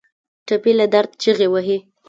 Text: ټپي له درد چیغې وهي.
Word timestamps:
ټپي 0.47 0.71
له 0.79 0.85
درد 0.93 1.11
چیغې 1.21 1.47
وهي. 1.49 1.77